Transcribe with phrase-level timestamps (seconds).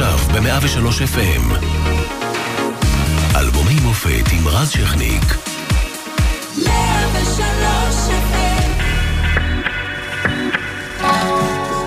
[0.00, 1.54] עכשיו ב-103 FM.
[3.36, 5.24] אלבומי מופת עם רז שכניק.
[6.56, 6.68] 103
[8.08, 8.70] FM.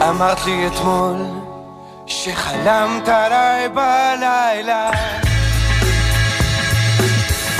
[0.09, 1.15] אמרת לי אתמול
[2.07, 4.89] שחלמת עליי בלילה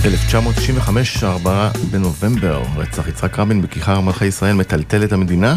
[0.06, 5.56] 1995, 4 בנובמבר, רצח יצחק רבין בכיכר מלכי ישראל מטלטל את המדינה.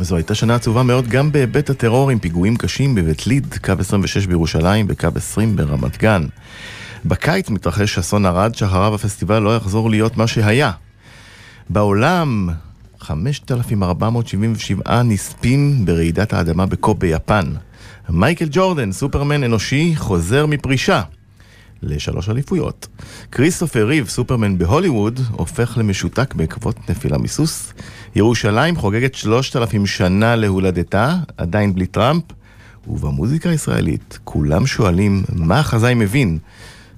[0.00, 4.26] זו הייתה שנה עצובה מאוד גם בהיבט הטרור עם פיגועים קשים בבית ליד, קו 26
[4.26, 6.26] בירושלים וקו 20 ברמת גן.
[7.04, 10.72] בקיץ מתרחש אסון ערד שאחריו הפסטיבל לא יחזור להיות מה שהיה.
[11.70, 12.48] בעולם,
[13.00, 17.44] 5,477 נספים ברעידת האדמה בקוב ביפן.
[18.08, 21.02] מייקל ג'ורדן, סופרמן אנושי, חוזר מפרישה.
[21.82, 22.88] לשלוש אליפויות.
[23.32, 27.72] כריסטופר ריב, סופרמן בהוליווד, הופך למשותק בעקבות נפילה מסוס.
[28.16, 32.22] ירושלים חוגגת שלושת אלפים שנה להולדתה, עדיין בלי טראמפ.
[32.86, 36.38] ובמוזיקה הישראלית כולם שואלים מה החזאי מבין,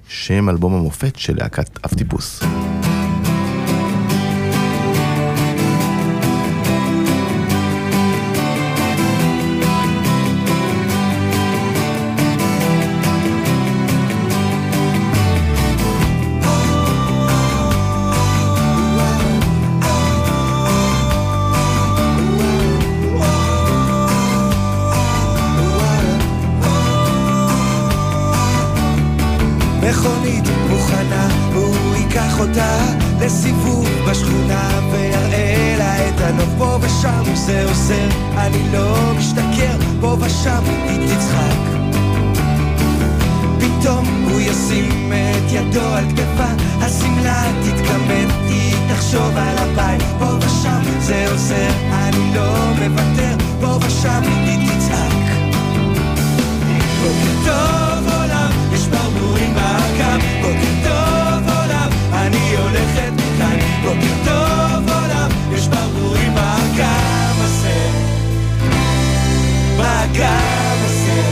[0.08, 2.42] שם אלבום המופת של להקת אף טיפוס.
[29.90, 32.78] מכונית מוכנה, הוא ייקח אותה
[33.20, 40.62] לסיבוב בשכונה ויראה לה את הנוף פה ושם זה עוזר, אני לא משתכר, פה ושם
[40.88, 41.58] היא תצחק.
[43.58, 50.82] פתאום הוא ישים את ידו על תקפה, השמלה תתכמת, היא תחשוב על הבית, פה ושם
[51.00, 55.48] זה עוזר, אני לא מוותר, פה ושם היא תצעק.
[57.02, 57.87] בוקר טוב
[60.18, 67.90] עולם, בוקר טוב עולם, אני הולכת מכאן, בוקר טוב עולם, יש ברבורים באגב הזה,
[69.78, 71.22] באגב הזה.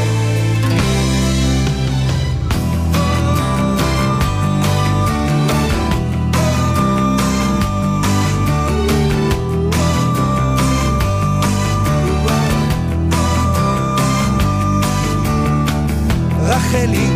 [16.49, 17.16] רחלי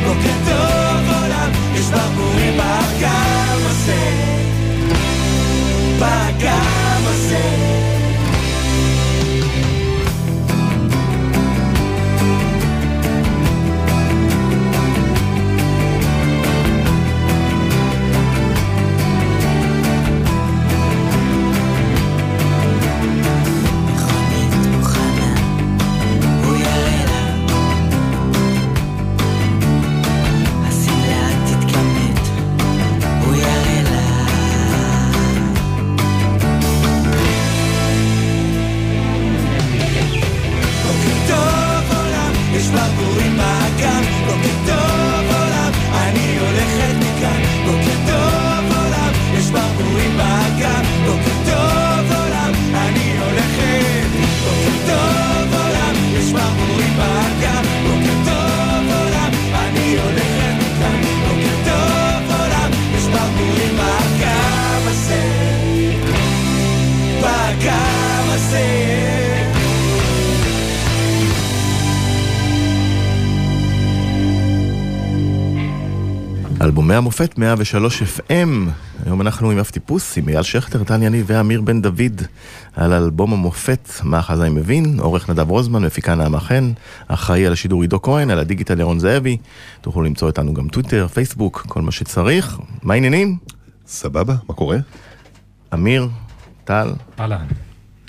[77.11, 78.69] המופת 103 FM,
[79.05, 82.21] היום אנחנו עם אף טיפוס, עם אייל שכטר, טל יניב ואמיר בן דוד
[82.75, 86.71] על אלבום המופת, מה החזאי מבין, עורך נדב רוזמן, מפיקה נעמה חן,
[87.07, 89.37] אחראי על השידור עידו כהן, על הדיגיטל ירון זאבי,
[89.81, 92.59] תוכלו למצוא אותנו גם טוויטר, פייסבוק, כל מה שצריך.
[92.83, 93.37] מה העניינים?
[93.87, 94.77] סבבה, מה קורה?
[95.73, 96.09] אמיר,
[96.63, 96.93] טל.
[97.19, 97.45] אהלן.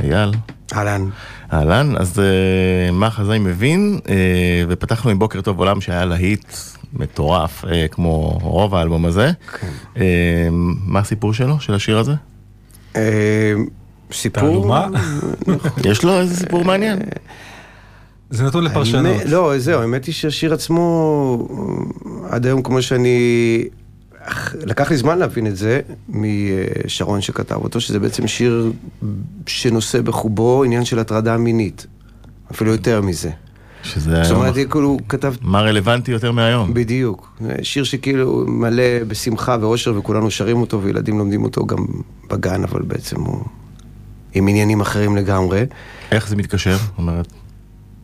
[0.03, 0.31] אייל.
[0.75, 1.09] אהלן.
[1.53, 4.09] אהלן, אז uh, מה החזאי מבין, uh,
[4.69, 6.45] ופתחנו עם בוקר טוב עולם שהיה להיט
[6.93, 9.31] מטורף, אה, כמו רוב האלבום הזה.
[9.61, 9.67] כן.
[9.97, 10.49] אה,
[10.87, 12.13] מה הסיפור שלו, של השיר הזה?
[12.97, 13.53] אה,
[14.13, 14.41] סיפור...
[14.49, 14.87] תעלומה?
[15.91, 16.99] יש לו איזה סיפור מעניין?
[18.31, 19.07] זה נתון לפרשנות.
[19.17, 21.49] האמת- לא, זהו, האמת היא שהשיר עצמו,
[22.31, 23.65] עד היום כמו שאני...
[24.55, 28.73] לקח לי זמן להבין את זה משרון שכתב אותו, שזה בעצם שיר
[29.47, 31.87] שנושא בחובו עניין של הטרדה מינית.
[32.51, 33.31] אפילו יותר מזה.
[33.83, 34.41] שזה זאת היום...
[34.41, 36.75] אומרת, כאילו, הוא כתב מה רלוונטי יותר מהיום?
[36.75, 37.41] בדיוק.
[37.63, 41.87] שיר שכאילו מלא בשמחה ואושר וכולנו שרים אותו וילדים לומדים אותו גם
[42.31, 43.45] בגן, אבל בעצם הוא
[44.35, 45.65] עם עניינים אחרים לגמרי.
[46.13, 46.77] איך זה מתקשר?
[46.77, 47.33] זאת אומרת,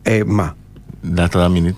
[0.07, 0.47] אה, מה?
[1.03, 1.75] להטרדה מינית?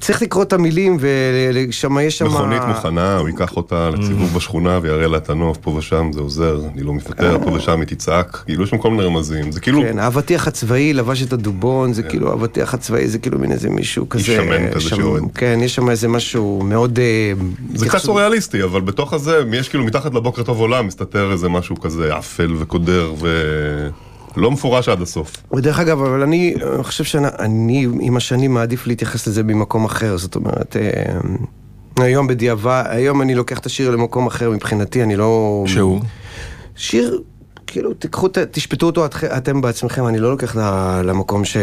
[0.00, 2.26] צריך לקרוא את המילים ושם יש שם...
[2.26, 6.60] מכונית מוכנה, הוא ייקח אותה לסיבוב בשכונה ויראה לה את הנוף פה ושם, זה עוזר,
[6.74, 9.80] אני לא מפטר, פה ושם היא תצעק, כאילו יש שם כל מיני רמזים, זה כאילו
[9.82, 14.08] כן, האבטיח הצבאי לבש את הדובון, זה כאילו, האבטיח הצבאי זה כאילו מין איזה מישהו
[14.08, 14.24] כזה...
[14.24, 15.22] שמן כזה שיורד.
[15.34, 16.98] כן, יש שם איזה משהו מאוד...
[16.98, 17.32] אה,
[17.74, 21.80] זה קצת סוריאליסטי, אבל בתוך הזה, יש כאילו מתחת לבוקר טוב עולם, מסתתר איזה משהו
[21.80, 23.14] כזה אפל וקודר
[24.36, 25.32] ולא מפורש עד הסוף.
[25.54, 30.36] ודרך אגב, אבל אני אה, חושב שאני עם השנים מעדיף להתייחס לזה ממקום אחר, זאת
[30.36, 31.18] אומרת, אה,
[32.04, 35.64] היום בדיעבד, היום אני לוקח את השיר למקום אחר מבחינתי, אני לא...
[35.66, 36.00] שהוא?
[36.76, 37.20] שיר,
[37.66, 40.56] כאילו, תיקחו, ת- תשפטו אותו את- אתם בעצמכם, אני לא לוקח
[41.04, 41.56] למקום ש...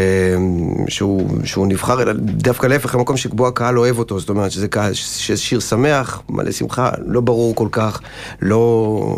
[0.88, 4.94] שהוא, שהוא נבחר, אלא דווקא להפך, למקום שבו הקהל אוהב אותו, זאת אומרת שזה קהל,
[5.36, 8.02] שיר שמח, מלא שמחה, לא ברור כל כך,
[8.42, 9.16] לא,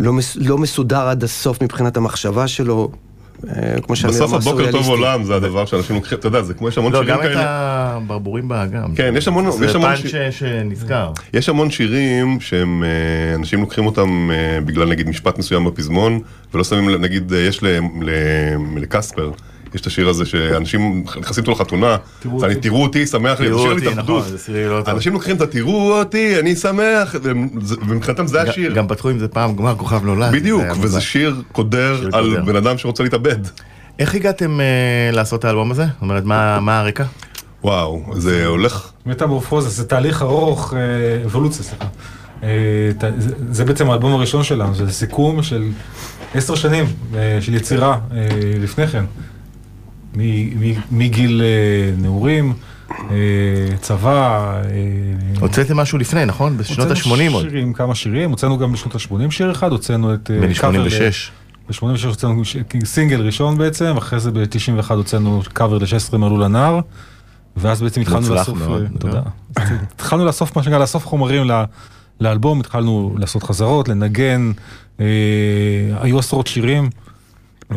[0.00, 2.90] לא, מס, לא מסודר עד הסוף מבחינת המחשבה שלו.
[3.48, 4.88] אה, כמו שאני בסוף הבוקר טוב.
[4.88, 7.28] עולם זה הדבר שאנשים לוקחים, אתה יודע, זה כמו יש המון לא, שירים גם את
[7.28, 7.42] כאלה.
[7.46, 8.94] הברבורים באגם.
[8.94, 11.12] כן, יש המון- זה יש המון פאנץ' שיר- שנזכר.
[11.34, 16.20] יש המון שירים שהם, אה, אנשים לוקחים אותם אה, בגלל נגיד משפט מסוים בפזמון,
[16.54, 17.66] ולא שמים נגיד, יש ל-
[18.02, 18.10] ל-
[18.76, 19.30] לקספר,
[19.74, 22.54] יש את השיר הזה שאנשים נכנסים איתו לחתונה, אני אותי.
[22.60, 24.24] תראו אותי, שמח לי, זה שיר אותי, התאבדות.
[24.34, 24.82] נכון, לא.
[24.92, 28.72] אנשים לוקחים את התראו אותי, אני שמח, ומבחינתם זה השיר.
[28.72, 30.32] גם פתחו עם זה פעם גמר כוכב נולד.
[30.32, 31.00] בדיוק, וזה.
[31.00, 32.40] שיר קודר על.
[32.40, 33.38] בן אדם שרוצה להתאבד.
[33.98, 34.66] איך הגעתם אה,
[35.12, 35.84] לעשות את האלבום הזה?
[35.84, 37.04] זאת אומרת, מה הרקע?
[37.64, 38.90] וואו, זה הולך...
[39.06, 40.78] מטמורפוזה, זה תהליך ארוך, אה,
[41.24, 41.84] אבולוציה, סליחה.
[42.42, 42.48] אה,
[43.50, 45.64] זה- בעצם האלבום הראשון שלנו, זה סיכום של
[46.34, 46.84] עשר שנים
[47.40, 47.98] של יצירה
[48.62, 49.04] לפני כן.
[50.90, 52.54] מגיל אה, נעורים,
[52.90, 54.52] אה, צבא.
[54.64, 54.70] אה,
[55.40, 56.56] הוצאתם משהו לפני, נכון?
[56.56, 57.42] בשנות הוצאנו ה-80 עוד.
[57.42, 60.30] שירים, כמה שירים, הוצאנו גם בשנות ה-80 שיר אחד, הוצאנו את...
[60.30, 61.30] אה, בן cover 86.
[61.68, 62.42] ב-86 הוצאנו
[62.84, 66.80] סינגל ראשון בעצם, אחרי זה ב-91 הוצאנו קאבר ל-16 מלאו לנער,
[67.56, 68.78] ואז בעצם התחלנו מוצלח לאסוף, לא?
[68.98, 69.22] תודה.
[69.94, 71.50] התחלנו לאסוף מה שנקרא, לאסוף חומרים
[72.20, 74.52] לאלבום, התחלנו לעשות חזרות, לנגן,
[76.00, 76.90] היו עשרות שירים.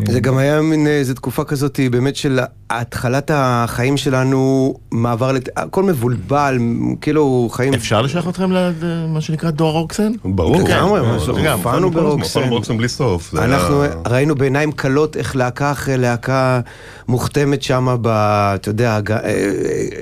[0.08, 2.40] זה גם היה מין איזו תקופה כזאת באמת של
[2.80, 5.50] התחלת החיים שלנו, מעבר, לת...
[5.58, 6.58] הכל מבולבל,
[7.02, 7.74] כאילו חיים...
[7.74, 10.12] אפשר לשייך אתכם למה שנקרא דואר רוקסן?
[10.26, 10.56] ברור.
[10.62, 12.24] לגמרי, כן, מה, זה- גם, הופענו ברוקסן.
[12.40, 13.34] הופענו ברוקסן בלי סוף.
[13.36, 16.60] אנחנו היה- ראינו בעיניים כלות איך להקה אחרי להקה
[17.08, 18.08] מוכתמת שם ב...
[18.08, 19.12] אתה יודע, ג...
[19.12, 19.18] אה,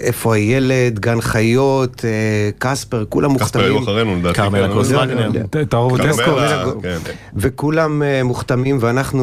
[0.01, 2.09] איפה הילד, גן חיות, אה,
[2.59, 3.97] קספר, כולם קספר היו מוכתמים.
[3.97, 4.35] אחרינו לדעתי.
[4.35, 4.73] כרמלה כן,
[6.13, 6.81] כרמלה, דסקו.
[6.81, 6.97] כן.
[7.35, 9.21] וכולם אה, מוכתמים ואנחנו...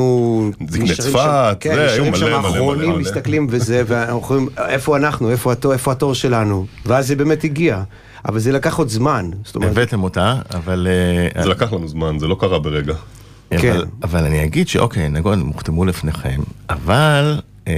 [0.68, 2.98] זקני צפת, כן, זה, היו מלא, שם מלא, מלא,
[3.40, 6.66] מסתכלים וזה, ואנחנו יכולים, איפה אנחנו, איפה התור, איפה התור שלנו?
[6.86, 7.82] ואז זה באמת הגיע.
[8.28, 9.30] אבל זה לקח עוד זמן.
[9.54, 10.88] אומרת, הבאתם אותה, אבל...
[11.36, 12.94] אה, זה לקח לנו זמן, זה לא קרה ברגע.
[13.50, 13.72] כן.
[13.72, 16.40] אבל, אבל אני אגיד שאוקיי, נגון, הם הוחתמו לפניכם,
[16.70, 17.72] אבל אה,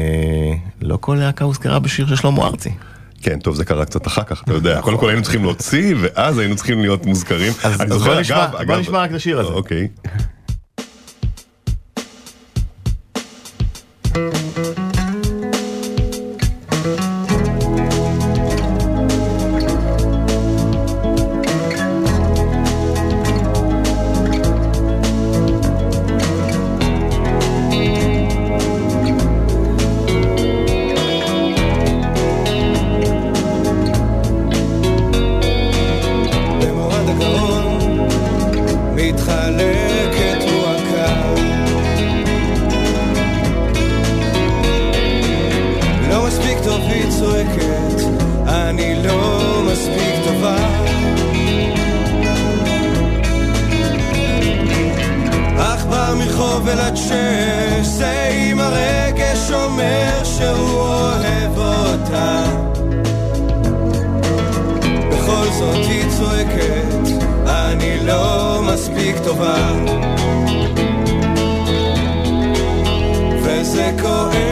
[0.83, 2.71] לא כל להקה הוזכרה בשיר של שלמה ארצי.
[3.23, 4.81] כן, טוב, זה קרה קצת אחר כך, אתה יודע.
[4.81, 7.53] קודם כל היינו צריכים להוציא, ואז היינו צריכים להיות מוזכרים.
[7.65, 9.49] אז- אני אז זוכר, בוא נשמע- אגב- בוא אגב- נשמע רק את השיר הזה.
[9.53, 9.89] אוקיי.
[46.71, 48.03] טוב היא צועקת,
[48.47, 50.57] אני לא מספיק טובה
[55.91, 62.45] בא מחובל עד שש, זה אם הרגש אומר שהוא אוהב אותה
[65.11, 69.73] בכל זאת היא צועקת, אני לא מספיק טובה.
[73.43, 74.50] וזה כואב,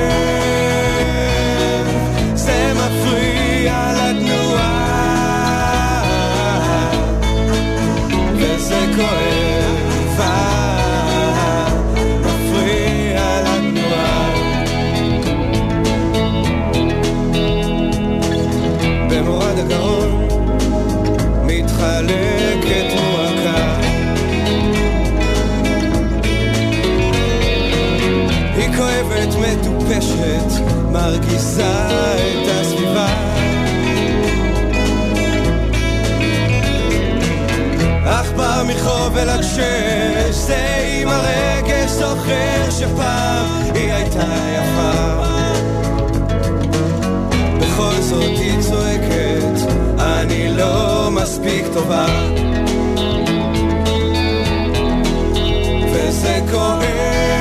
[29.88, 31.64] מטופשת, מרגיזה
[32.16, 33.06] את הסביבה.
[38.04, 40.66] עכבר מחובל עד שש, זה
[41.02, 44.24] עם הרגש זוכר שפעם היא הייתה
[44.56, 45.22] יפה.
[47.60, 52.06] בכל זאת היא צועקת, אני לא מספיק טובה.
[55.92, 57.37] וזה כואב,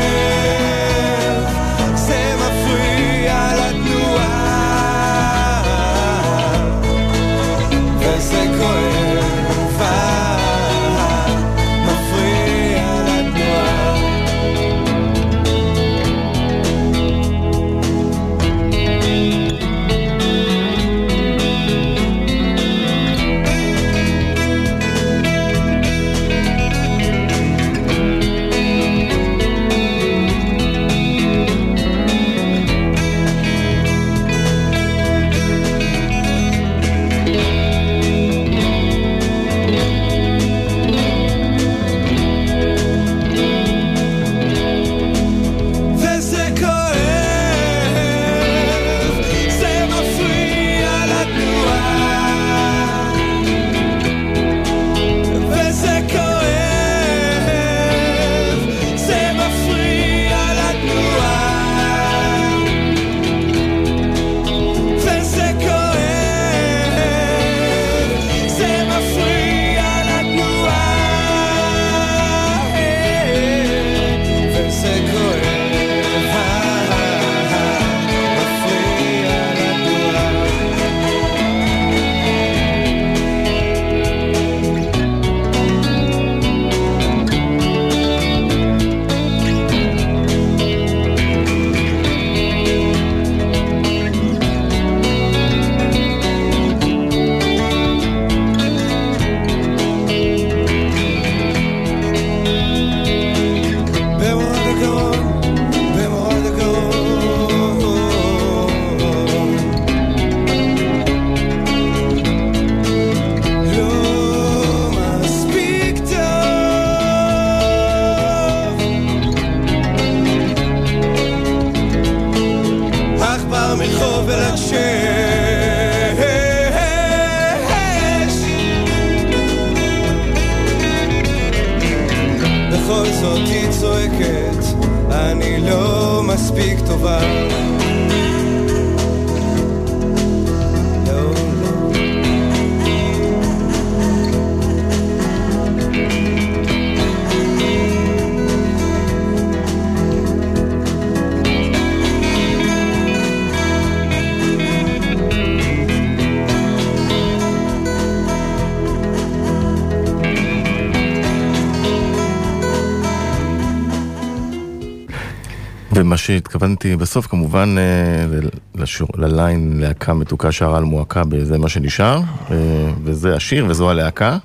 [166.28, 168.40] שהתכוונתי בסוף כמובן אה,
[168.76, 172.56] לשור, לליין להקה מתוקה שרה על מועקה בזה מה שנשאר, אה,
[173.04, 174.38] וזה השיר וזו הלהקה,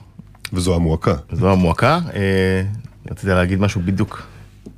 [0.52, 1.14] וזו המועקה.
[1.32, 1.98] וזו המועקה.
[2.14, 2.62] אה,
[3.10, 4.22] רציתי להגיד משהו בדיוק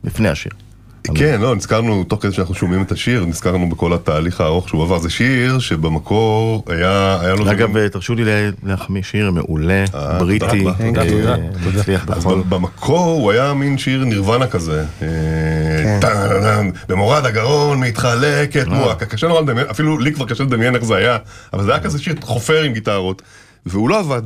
[0.04, 0.52] לפני השיר.
[1.14, 4.98] כן, לא, נזכרנו, תוך כדי שאנחנו שומעים את השיר, נזכרנו בכל התהליך הארוך שהוא עבר.
[4.98, 7.50] זה שיר שבמקור היה, היה לו...
[7.50, 11.36] אגב, תרשו לי לה- להחמיא שיר מעולה, אה, בריטי, אה,
[11.76, 12.40] מצליח אז בכל.
[12.48, 14.84] במקור הוא היה מין שיר נירוונה כזה.
[15.02, 15.08] אה,
[16.00, 16.68] כן.
[16.88, 18.66] במורד הגרון מתחלקת.
[18.66, 19.06] מועקה.
[19.06, 21.16] קשה נורא לדמיין, אפילו לי כבר קשה לדמיין איך זה היה,
[21.52, 23.22] אבל זה היה כזה שיר חופר עם גיטרות,
[23.66, 24.22] והוא לא עבד.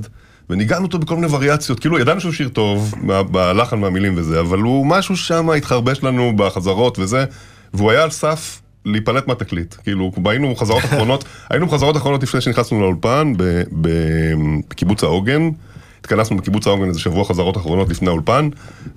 [0.50, 2.94] וניגענו אותו בכל מיני וריאציות, כאילו ידענו שהוא שיר טוב,
[3.30, 7.24] בלחן מהמילים וזה, אבל הוא משהו שם התחרבש לנו בחזרות וזה,
[7.74, 9.74] והוא היה על סף להיפלט מהתקליט.
[9.82, 13.32] כאילו, היינו חזרות אחרונות, היינו בחזרות אחרונות לפני שנכנסנו לאולפן,
[13.72, 15.50] בקיבוץ העוגן.
[16.00, 18.48] התכנסנו בקיבוץ העוגן איזה שבוע חזרות אחרונות לפני האולפן,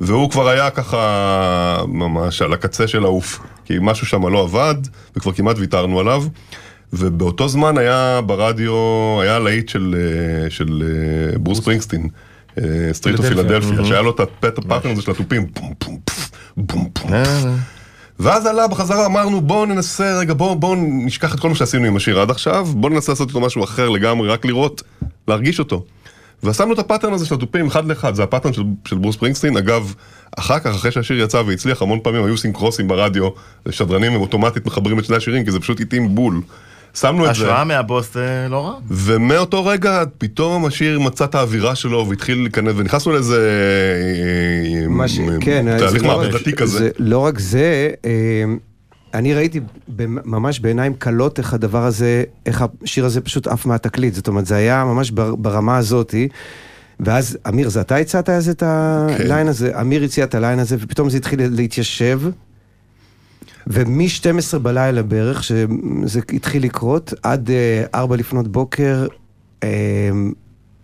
[0.02, 4.76] והוא כבר היה ככה ממש על הקצה של ה off, כי משהו שם לא עבד,
[5.16, 6.24] וכבר כמעט ויתרנו עליו.
[6.94, 8.74] ובאותו זמן היה ברדיו,
[9.22, 12.08] היה להיט של, אה, של אה, ברוס ספרינגסטין,
[12.92, 13.86] Streets of Philadelphia.
[13.86, 17.14] שהיה לו את הפט ה pattern הזה של התופים, בום בום פוף, בום בום.
[17.14, 17.56] אה.
[18.20, 21.96] ואז עלה בחזרה, אמרנו בואו ננסה, רגע בואו בוא נשכח את כל מה שעשינו עם
[21.96, 24.84] השיר עד עכשיו, בואו ננסה לעשות איתו משהו אחר לגמרי, רק לראות,
[25.28, 25.86] להרגיש אותו.
[26.44, 29.16] ושמנו את ה pattern הזה של התופים אחד לאחד, זה ה pattern של, של ברוס
[29.16, 29.94] ספרינגסטין, אגב,
[30.38, 33.30] אחר כך, אחרי שהשיר יצא והצליח, המון פעמים היו עושים cross־ים ברדיו,
[33.70, 36.42] שדרנים הם אוטומטית מחברים את שני השירים, כי זה פשוט התאים בול.
[36.94, 37.32] שמנו את זה.
[37.32, 38.74] השראה מהבוס אה, לא רע.
[38.88, 43.50] ומאותו רגע פתאום השיר מצא את האווירה שלו והתחיל להיכנס ונכנסנו לאיזה
[44.84, 45.20] אה, מה ש...
[45.20, 46.78] אה, כן, תהליך זה לא רק- מעבדתי כזה.
[46.78, 48.44] זה, לא רק זה, אה,
[49.14, 49.60] אני ראיתי
[50.26, 54.56] ממש בעיניים כלות איך הדבר הזה, איך השיר הזה פשוט עף מהתקליט, זאת אומרת, זה
[54.56, 56.28] היה ממש בר- ברמה הזאתי.
[57.00, 59.82] ואז, אמיר, זה אתה הצעת אז את הליין הזה?
[59.82, 62.22] אמיר הציע את הליין הזה, ופתאום זה התחיל להתיישב.
[63.72, 69.08] ומ-12 בלילה בערך, שזה התחיל לקרות, עד אה, 4 לפנות בוקר,
[69.64, 69.70] אה,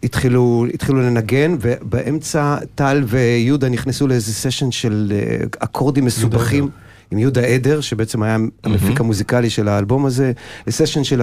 [0.03, 6.69] התחילו, התחילו לנגן, ובאמצע טל ויהודה נכנסו לאיזה סשן של אה, אקורדים מסובכים.
[7.11, 10.31] עם יהודה עדר, שבעצם היה המפיק המוזיקלי של האלבום הזה,
[10.67, 11.21] לסשן של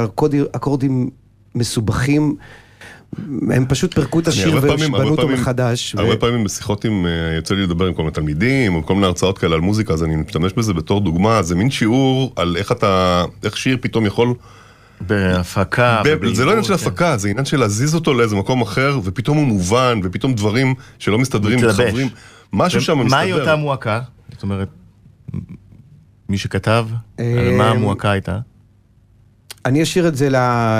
[0.52, 1.10] אקורדים
[1.54, 2.36] מסובכים.
[3.50, 5.94] הם פשוט פירקו את השיר ובנו הרבה אותו מחדש.
[5.94, 8.94] ו- הרבה פעמים בשיחות עם, אה, יוצא לי לדבר עם כל מיני תלמידים, או כל
[8.94, 12.56] מיני הרצאות כאלה על מוזיקה, אז אני משתמש בזה בתור דוגמה, זה מין שיעור על
[12.56, 14.34] איך אתה, איך שיר פתאום יכול,
[15.00, 16.02] בהפקה.
[16.04, 16.86] ב- זה לא עניין של כן.
[16.86, 21.18] הפקה, זה עניין של להזיז אותו לאיזה מקום אחר, ופתאום הוא מובן, ופתאום דברים שלא
[21.18, 21.58] מסתדרים.
[21.58, 22.08] מתחברים,
[22.52, 23.16] משהו שם מסתדר.
[23.16, 24.00] מהי אותה מועקה?
[24.32, 24.68] זאת אומרת,
[26.28, 26.86] מי שכתב,
[27.18, 28.38] על אה, מה המועקה הייתה?
[29.66, 30.28] אני אשאיר את זה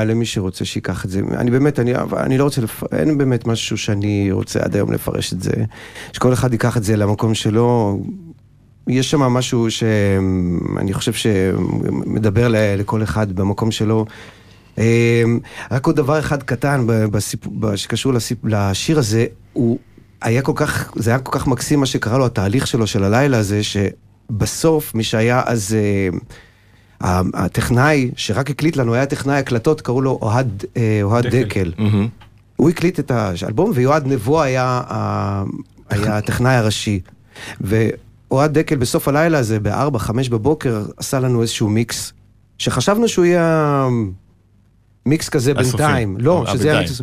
[0.07, 1.21] למי שרוצה שייקח את זה.
[1.37, 2.83] אני באמת, אני, אני לא רוצה, לפ...
[2.93, 5.53] אין באמת משהו שאני רוצה עד היום לפרש את זה.
[6.12, 8.00] שכל אחד ייקח את זה למקום שלו.
[8.88, 14.07] יש שם משהו שאני חושב שמדבר לכל אחד במקום שלו.
[14.79, 15.23] אה,
[15.71, 17.41] רק עוד דבר אחד קטן בסיפ...
[17.76, 18.38] שקשור לסיפ...
[18.45, 19.79] לשיר הזה, הוא
[20.23, 23.38] היה כל כך, זה היה כל כך מקסים מה שקרה לו, התהליך שלו של הלילה
[23.38, 25.76] הזה, שבסוף מי שהיה אז...
[27.34, 31.42] הטכנאי שרק הקליט לנו, היה טכנאי הקלטות, קראו לו אוהד, אה, אוהד דקל.
[31.42, 31.73] דקל.
[31.78, 32.08] מהמם.
[32.56, 34.82] הוא הקליט את האלבום, ויועד נבו היה,
[35.90, 37.00] היה הטכנאי הראשי.
[37.61, 42.12] ואוהד דקל בסוף הלילה הזה, ב-4, 5 בבוקר, עשה לנו איזשהו מיקס,
[42.58, 43.88] שחשבנו שהוא יהיה
[45.07, 45.76] מיקס כזה הסופי.
[45.76, 46.16] בינתיים.
[46.20, 46.83] לא, אה, שזה בינתיים.
[46.83, 47.02] מיקס.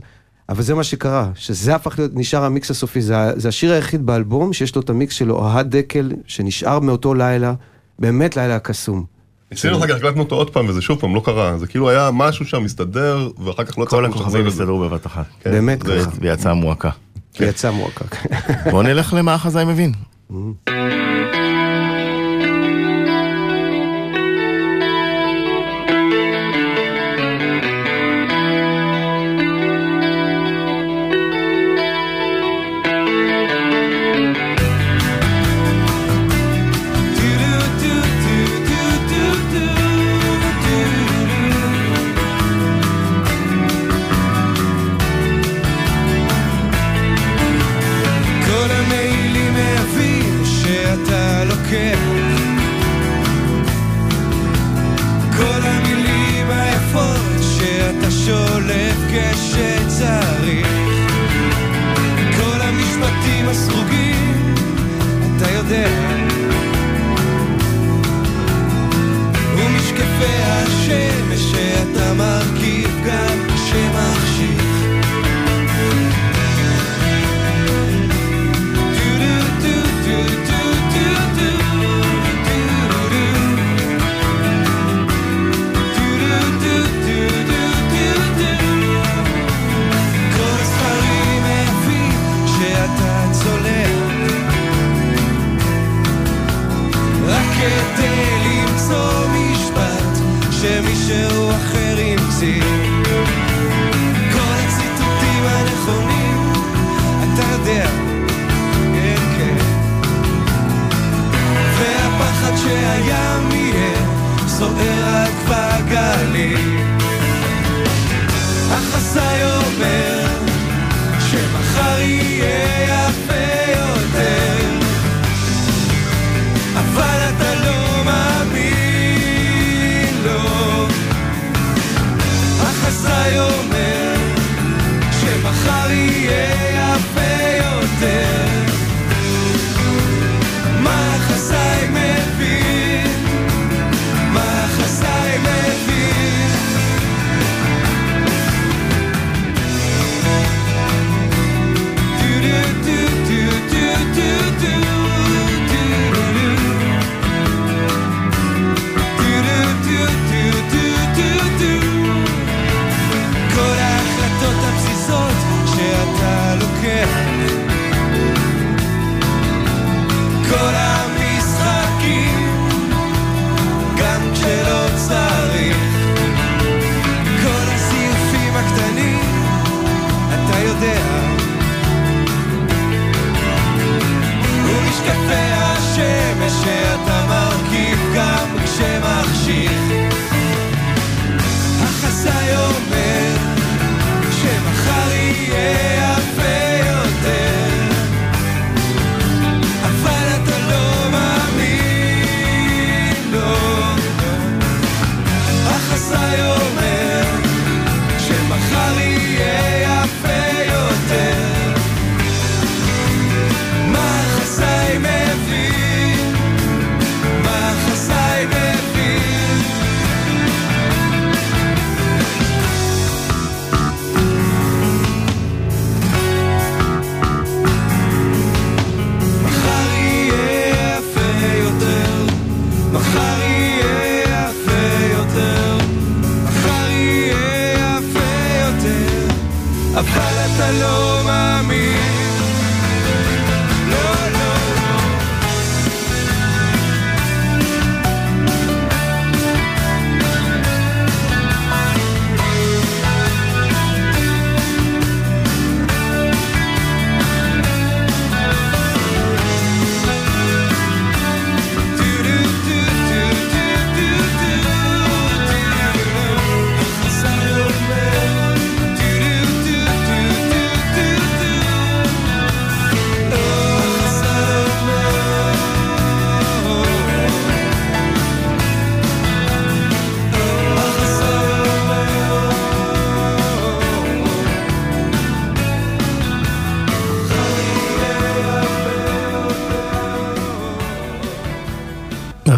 [0.49, 3.01] אבל זה מה שקרה, שזה הפך להיות, נשאר המיקס הסופי.
[3.01, 7.53] זה, זה השיר היחיד באלבום שיש לו את המיקס שלו, אוהד דקל, שנשאר מאותו לילה,
[7.99, 9.05] באמת לילה קסום.
[9.51, 12.09] ניסינו אחר כך, הקלטנו אותו עוד פעם, וזה שוב פעם לא קרה, זה כאילו היה
[12.13, 14.49] משהו שם מסתדר, ואחר כך לא כל הכוכבים לשחזר את זה.
[14.49, 15.25] הסתדרו בבת אחת.
[15.43, 16.09] כן, באמת ככה.
[16.19, 16.89] ויצאה מועקה.
[17.39, 18.05] ויצא מועקה.
[18.71, 19.91] בואו נלך למה החזאי מבין.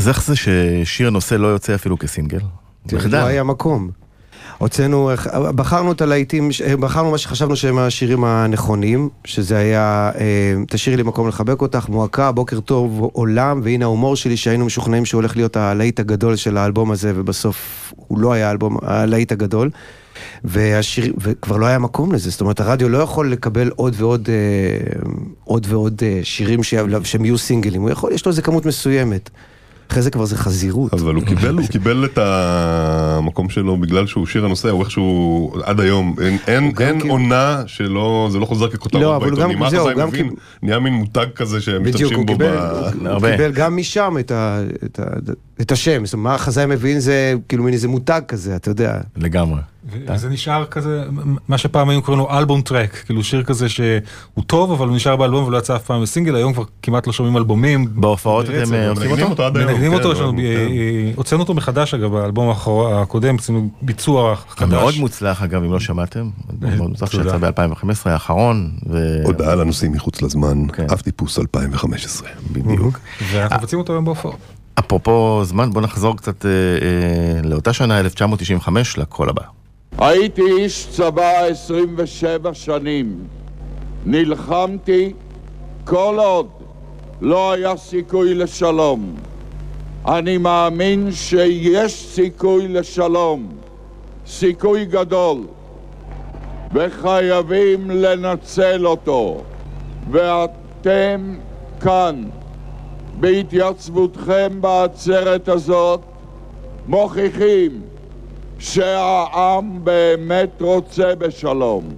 [0.04, 2.40] אז איך זה ששיר נושא לא יוצא אפילו כסינגל?
[2.92, 3.90] לא היה מקום.
[4.58, 5.12] הוצאנו,
[5.56, 11.28] בחרנו את הלהיטים, בחרנו מה שחשבנו שהם השירים הנכונים, שזה היה אה, תשאירי לי מקום
[11.28, 16.00] לחבק אותך, מועקה, בוקר טוב עולם, והנה ההומור שלי שהיינו משוכנעים שהוא הולך להיות הלהיט
[16.00, 19.70] הגדול של האלבום הזה, ובסוף הוא לא היה האלבום, הלהיט הגדול.
[20.44, 25.00] והשיר, וכבר לא היה מקום לזה, זאת אומרת הרדיו לא יכול לקבל עוד ועוד, אה,
[25.44, 29.30] עוד ועוד אה, שירים שהם יהיו סינגלים, הוא יכול, יש לו איזה כמות מסוימת.
[29.92, 30.94] אחרי זה כבר זה חזירות.
[30.94, 35.80] אבל הוא קיבל, הוא קיבל את המקום שלו בגלל שהוא שיר הנושא, הוא איכשהו עד
[35.80, 39.60] היום, אין, אין, אין כאילו- עונה שלא, זה לא חוזר לא, ככותרות אבל הוא בעיתונים.
[39.60, 40.22] מה חזאי גם מבין?
[40.26, 43.08] כאילו- נהיה מין מותג כזה שהם בדיוק, משתמשים הוא בו קיבל, ב...
[43.08, 43.32] הוא.
[43.32, 45.04] קיבל גם משם את, ה, את, ה,
[45.62, 48.98] את השם, זאת אומרת, מה החזאי מבין זה כאילו מין איזה מותג כזה, אתה יודע.
[49.18, 49.60] לגמרי.
[49.92, 51.04] וזה נשאר כזה,
[51.48, 54.00] מה שפעם היינו קוראים לו אלבום טרק, כאילו שיר כזה שהוא
[54.48, 57.38] טוב, אבל הוא נשאר באלבום ולא יצא אף פעם בסינגל, היום כבר כמעט לא שומעים
[57.38, 57.88] אלבומים.
[57.96, 59.24] בהופעות אתם אה, עושים מנגנים אותו?
[59.32, 59.70] אותו עד היום.
[59.72, 60.40] מנגנים אותו, כן, יש לנו, כן.
[60.40, 64.70] אה, אה, הוצאנו אותו מחדש אגב, באלבום האחור- הקודם, עשינו ביצוע חדש.
[64.72, 66.30] מאוד מוצלח אגב, אם לא שמעתם.
[66.62, 67.12] מאוד מוצלח.
[67.12, 68.72] שיצא ב-2015 האחרון.
[69.24, 70.86] הודעה לנוסעים מחוץ לזמן, כן.
[70.92, 72.30] אב טיפוס 2015.
[72.52, 73.00] בדיוק.
[73.32, 74.36] ואנחנו מבצעים אותו היום בהופעות.
[74.80, 79.42] אפרופו זמן, בוא נחזור קצת אה, אה, לאותה שנה, 1995, לקול הבא.
[80.06, 83.28] הייתי איש צבא 27 שנים.
[84.06, 85.14] נלחמתי
[85.84, 86.48] כל עוד
[87.22, 89.16] לא היה סיכוי לשלום.
[90.06, 93.48] אני מאמין שיש סיכוי לשלום,
[94.28, 95.38] סיכוי גדול,
[96.74, 99.42] וחייבים לנצל אותו.
[100.12, 101.36] ואתם
[101.82, 102.24] כאן,
[103.20, 106.02] בהתייצבותכם בעצרת הזאת,
[106.88, 107.93] מוכיחים
[108.64, 111.98] שהעם באמת רוצה בשלום.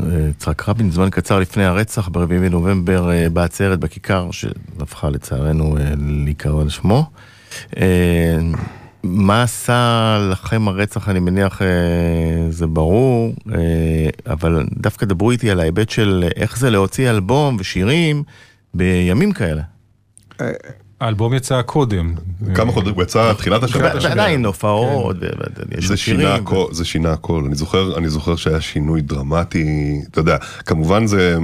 [0.00, 5.92] אה, יצחק רבין זמן קצר לפני הרצח ב-4 בנובמבר אה, בעצרת בכיכר שהפכה לצערנו אה,
[6.24, 7.10] להיקרא על שמו.
[9.02, 11.60] מה עשה לכם הרצח אני מניח
[12.50, 13.34] זה ברור,
[14.26, 18.22] אבל דווקא דברו איתי על ההיבט של איך זה להוציא אלבום ושירים
[18.74, 19.62] בימים כאלה.
[21.02, 22.14] האלבום יצא קודם.
[22.54, 23.84] כמה חודשים, הוא יצא תחילת השנה.
[23.84, 26.20] ועדיין הופעות, ו- יש זה שירים.
[26.20, 30.36] שינה הכל, זה שינה הכל, אני זוכר, אני זוכר שהיה שינוי דרמטי, אתה יודע,
[30.66, 31.36] כמובן זה,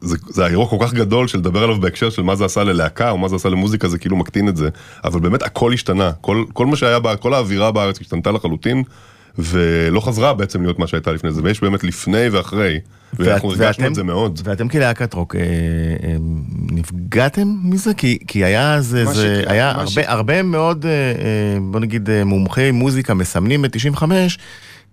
[0.00, 3.10] זה, זה האירוע כל כך גדול של לדבר עליו בהקשר של מה זה עשה ללהקה
[3.10, 4.68] או מה זה עשה למוזיקה זה כאילו מקטין את זה,
[5.04, 8.82] אבל באמת הכל השתנה, כל, כל מה שהיה, בה, כל האווירה בארץ השתנתה לחלוטין,
[9.38, 12.78] ולא חזרה בעצם להיות מה שהייתה לפני זה, ויש באמת לפני ואחרי,
[13.18, 14.40] ואנחנו הרגשנו את זה מאוד.
[14.44, 16.16] ואתם כלהקת רוק, אה, אה,
[16.72, 17.94] נפגעתם מזה?
[17.94, 20.90] כי, כי היה זה, זה היה הרבה, ש- הרבה מאוד, אה,
[21.70, 24.38] בוא נגיד, מומחי מוזיקה מסמנים את 95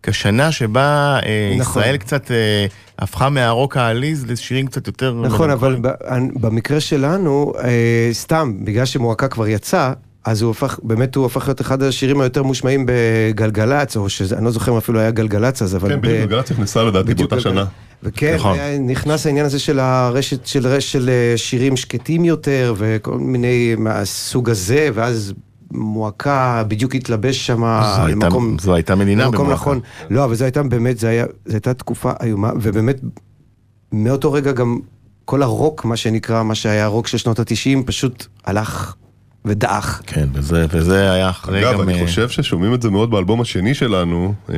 [0.03, 1.61] כשנה שבה אה, נכון.
[1.81, 2.65] ישראל קצת אה,
[2.99, 5.13] הפכה מהרוק העליז לשירים קצת יותר...
[5.13, 6.33] נכון, אבל מלנכוליים.
[6.33, 7.69] ב- במקרה שלנו, אה,
[8.13, 9.93] סתם, בגלל שמועקה כבר יצא,
[10.29, 14.51] אז הוא הפך, באמת הוא הפך להיות אחד השירים היותר מושמעים בגלגלצ, או שאני לא
[14.51, 15.89] זוכר אם אפילו היה גלגלצ אז, אבל...
[15.89, 17.39] כן, ב- בדיוק, גלגלצ נכנסה לדעתי באותה.
[17.39, 17.65] שנה.
[18.03, 18.57] וכן, נכון.
[18.79, 24.49] נכנס העניין הזה של הרשת, של רשת של אה, שירים שקטים יותר, וכל מיני מהסוג
[24.49, 25.33] הזה, ואז
[25.71, 27.65] מועקה בדיוק התלבש שם זו
[28.05, 28.57] הייתה- למקום...
[28.59, 29.61] זו הייתה מדינה במקום במועקה.
[29.61, 29.79] נכון.
[30.09, 33.01] לא, אבל זו הייתה באמת, זו היה- זו הייתה תקופה איומה, ובאמת,
[33.91, 34.79] מאותו רגע גם
[35.25, 38.95] כל הרוק, מה שנקרא, מה שהיה הרוק של שנות התשעים, פשוט הלך
[39.45, 40.01] ודעך.
[40.07, 41.81] כן, וזה, וזה היה אחרי אגב, גם...
[41.81, 44.55] אני אה, חושב ששומעים את זה מאוד באלבום השני שלנו, אה,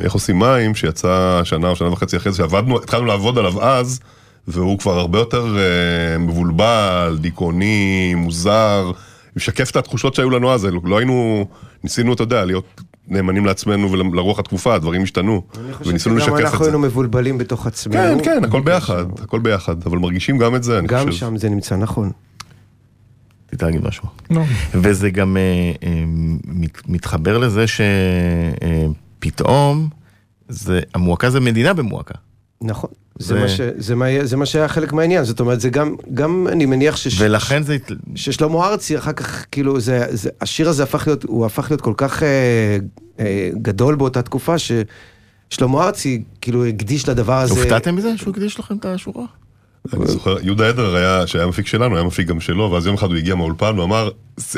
[0.00, 4.00] איך עושים מים, שיצא שנה או שנה וחצי אחרי זה, שעבדנו, התחלנו לעבוד עליו אז,
[4.48, 8.90] והוא כבר הרבה יותר אה, מבולבל, דיכאוני, מוזר,
[9.36, 11.46] משקף את התחושות שהיו לנו אז, לא היינו,
[11.84, 15.42] ניסינו, אתה יודע, להיות נאמנים לעצמנו ולרוח התקופה, הדברים השתנו,
[15.86, 16.64] וניסינו גם לשקף את אנחנו זה.
[16.64, 18.22] היינו מבולבלים בתוך עצמנו.
[18.22, 21.18] כן, כן, הכל ביחד, הכל ביחד, אבל מרגישים גם את זה, אני גם חושב.
[21.18, 22.10] שם זה נמצא, נכון.
[23.52, 24.08] רצית להגיד משהו.
[24.30, 24.42] לא.
[24.74, 25.42] וזה גם אה,
[25.88, 26.04] אה,
[26.46, 27.64] מת- מתחבר לזה
[29.18, 29.88] שפתאום,
[30.48, 32.14] זה, המועקה זה מדינה במועקה.
[32.62, 32.90] נכון.
[33.18, 35.94] זה, זה- מה ש, זה, מה, זה מה שהיה חלק מהעניין, זאת אומרת, זה גם,
[36.14, 37.76] גם אני מניח שש, ולכן זה...
[38.14, 41.94] ששלמה ארצי אחר כך, כאילו, זה, זה, השיר הזה הפך להיות, הוא הפך להיות כל
[41.96, 42.28] כך אה,
[43.20, 47.54] אה, גדול באותה תקופה, ששלמה ארצי, כאילו, הקדיש לדבר הזה.
[47.54, 49.24] הופתעתם מזה שהוא הקדיש לכם את השורה?
[49.92, 53.06] אני זוכר, יהודה עדר היה, שהיה מפיק שלנו, היה מפיק גם שלו, ואז יום אחד
[53.06, 54.10] הוא הגיע מהאולפן ואמר,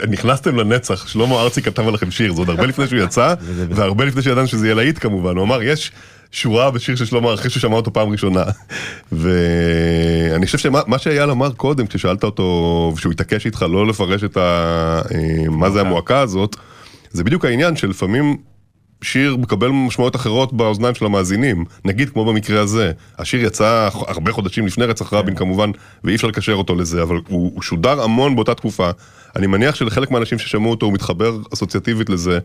[0.08, 3.34] נכנסתם לנצח, שלמה ארצי כתב עליכם שיר, זה עוד הרבה לפני שהוא יצא,
[3.76, 5.92] והרבה לפני שידענו שזה יהיה להיט כמובן, הוא אמר, יש
[6.32, 8.44] שורה בשיר של שלמה אחרי ששמע אותו פעם ראשונה.
[9.12, 14.36] ואני חושב שמה מה שאייל אמר קודם, כששאלת אותו, ושהוא התעקש איתך לא לפרש את
[14.36, 14.40] ה...
[15.14, 16.56] אה, מה זה המועקה הזאת,
[17.10, 18.36] זה בדיוק העניין שלפעמים
[19.04, 24.66] שיר מקבל משמעויות אחרות באוזניים של המאזינים, נגיד כמו במקרה הזה, השיר יצא הרבה חודשים
[24.66, 25.70] לפני רצח רבין כמובן,
[26.04, 28.90] ואי אפשר לקשר אותו לזה, אבל הוא, הוא שודר המון באותה תקופה,
[29.36, 32.38] אני מניח שלחלק מהאנשים ששמעו אותו הוא מתחבר אסוציאטיבית לזה,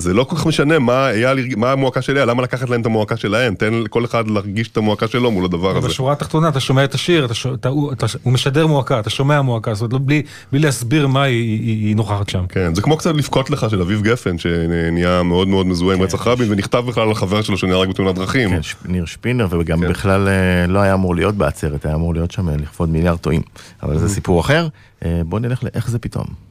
[0.00, 2.80] זה לא כל כך משנה מה, אייל, הרג- מה המועקה של אייל, למה לקחת להם
[2.80, 5.88] את המועקה שלהם, תן לכל אחד להרגיש את המועקה שלו מול הדבר הזה.
[5.88, 9.42] בשורה התחתונה אתה שומע את השיר, אתה, אתה, הוא, אתה, הוא משדר מועקה, אתה שומע
[9.42, 12.44] מועקה, זאת אומרת, לא, בלי, בלי להסביר מה היא, היא, היא נוכחת שם.
[12.48, 16.26] כן, זה כמו קצת לבכות לך של אביב גפן, שנהיה מאוד מאוד מזוהה עם רצח
[16.26, 18.50] רבין, ונכתב בכלל על חבר שלו שנהרג בתאונת דרכים.
[18.50, 19.88] כן, ש- ניר שפינר, וגם כן.
[19.88, 20.32] בכלל אה,
[20.66, 23.42] לא היה אמור להיות בעצרת, היה אמור להיות שם אה, לכבוד מיליארד טועים.
[23.82, 24.68] אבל זה סיפור אחר.
[25.04, 26.49] אה, בואו נלך לאיך זה פתאום.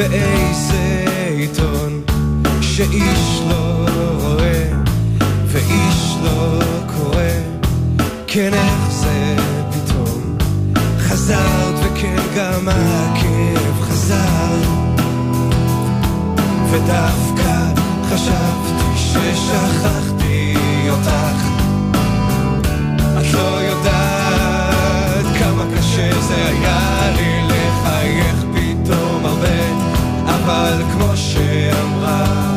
[0.00, 1.04] באיזה
[1.36, 2.02] עיתון
[2.60, 3.86] שאיש לא
[4.20, 4.64] רואה
[5.46, 6.60] ואיש לא
[6.96, 7.22] קורא.
[8.26, 9.36] כן איך זה
[9.70, 10.36] פתאום?
[10.98, 14.56] חזרת וכן גם הכאב חזר.
[16.70, 17.64] ודווקא
[18.08, 20.54] חשבתי ששכחתי
[20.90, 21.44] אותך.
[23.18, 28.49] את לא יודעת כמה קשה זה היה לי לחייך
[30.50, 32.49] אבל כמו שאמרה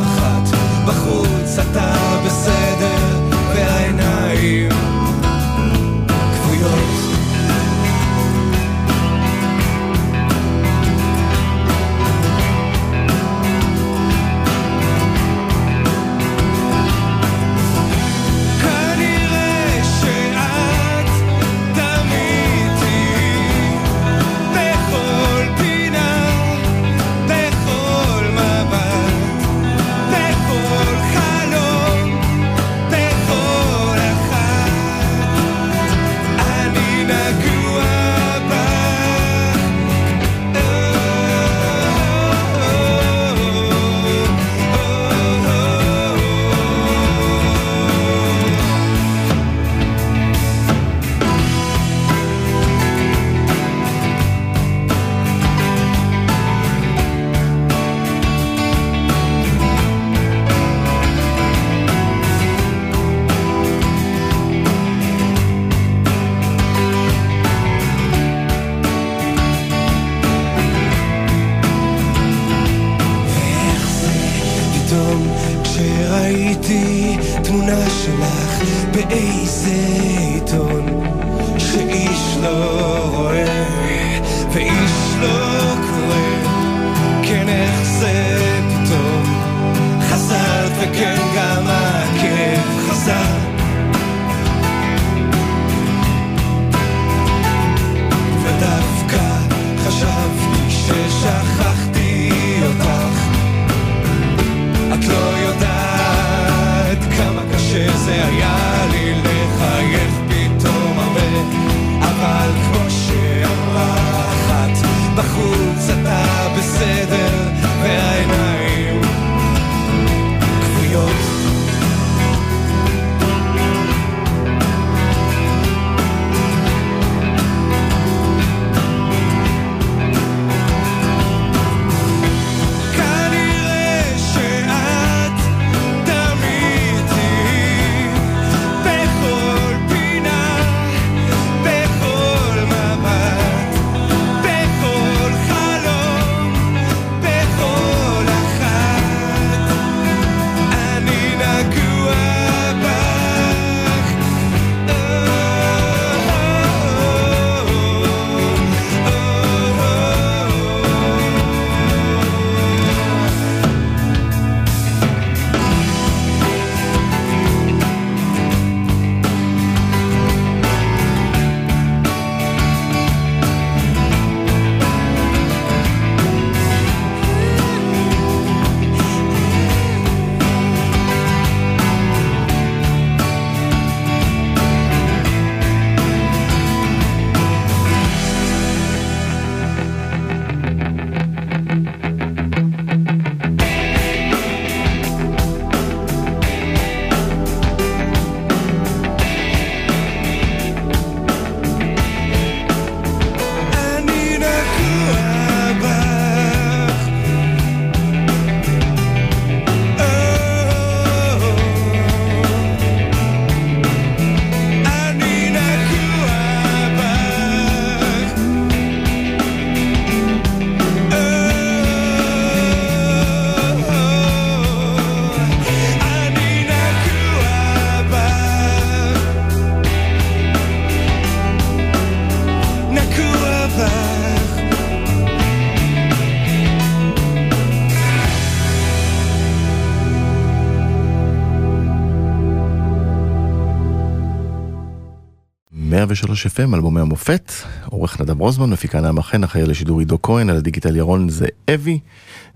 [245.93, 247.51] 103 FM, אלבומי המופת,
[247.85, 251.99] עורך נדב רוזמן, מפיקה נעמה חן, אחראי לשידור עידו כהן, על הדיגיטל ירון זאבי.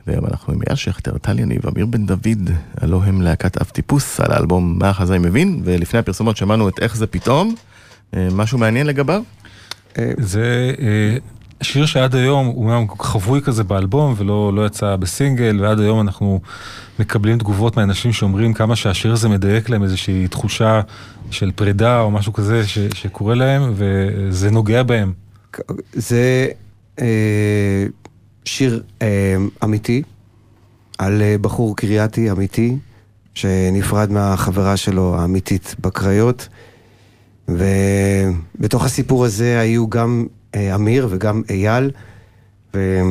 [0.07, 2.49] והיום אנחנו עם אייל שכטר, טל יניב, אמיר בן דוד,
[2.81, 6.95] הלו הם להקת אב טיפוס, על האלבום מה החזאי מבין, ולפני הפרסומות שמענו את איך
[6.95, 7.55] זה פתאום.
[8.15, 9.21] אה, משהו מעניין לגביו?
[10.17, 11.17] זה אה,
[11.61, 16.39] שיר שעד היום הוא אומנם חבוי כזה באלבום ולא לא יצא בסינגל, ועד היום אנחנו
[16.99, 20.81] מקבלים תגובות מאנשים שאומרים כמה שהשיר הזה מדייק להם איזושהי תחושה
[21.31, 25.13] של פרידה או משהו כזה ש, שקורה להם, וזה נוגע בהם.
[25.93, 26.47] זה
[27.01, 27.85] אה,
[28.45, 30.01] שיר אה, אמיתי,
[30.97, 32.75] על אה, בחור קרייתי אמיתי,
[33.33, 36.47] שנפרד מהחברה שלו האמיתית בקריות,
[37.47, 41.91] ובתוך הסיפור הזה היו גם אה, אמיר וגם אייל,
[42.75, 43.01] ו...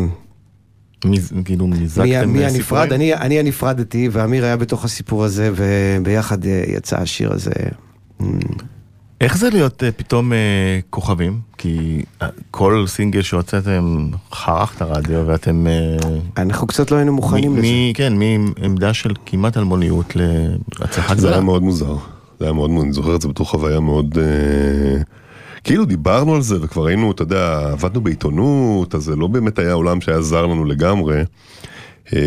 [1.04, 2.92] מי- כאילו מי, מיזגתם מי אה, הנפרד?
[2.92, 7.52] אני, אני הנפרדתי, ואמיר היה בתוך הסיפור הזה, וביחד אה, יצא השיר הזה.
[9.20, 11.40] איך זה להיות אה, פתאום אה, כוכבים?
[11.58, 15.66] כי אה, כל סינגל שהוצאתם חרך את הרדיו ואתם...
[16.36, 17.66] אנחנו קצת לא היינו מוכנים לזה.
[17.94, 20.16] כן, מעמדה של כמעט אלמוניות
[20.80, 21.40] להצלחה זה היה גדולה.
[21.40, 21.96] מאוד מוזר.
[22.38, 24.18] זה היה מאוד, אני זוכר את זה בתור חוויה מאוד...
[25.64, 29.72] כאילו דיברנו על זה וכבר היינו, אתה יודע, עבדנו בעיתונות, אז זה לא באמת היה
[29.72, 31.22] עולם שהיה זר לנו לגמרי.
[32.14, 32.20] אה,